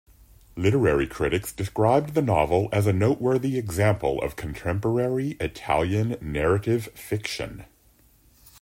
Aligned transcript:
Literary 0.55 1.05
critics 1.05 1.51
described 1.53 2.15
the 2.15 2.23
novel 2.23 2.69
as 2.71 2.87
a 2.87 2.91
noteworthy 2.91 3.59
example 3.59 4.19
of 4.23 4.35
contemporary 4.35 5.37
Italian 5.39 6.17
narrative 6.19 6.85
fiction. 6.95 7.65